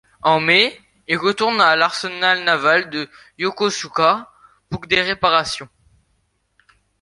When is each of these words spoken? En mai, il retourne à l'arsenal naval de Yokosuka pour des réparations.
En 0.23 0.39
mai, 0.39 0.81
il 1.07 1.15
retourne 1.15 1.61
à 1.61 1.75
l'arsenal 1.75 2.43
naval 2.43 2.89
de 2.89 3.07
Yokosuka 3.37 4.31
pour 4.71 4.81
des 4.87 4.99
réparations. 5.03 5.69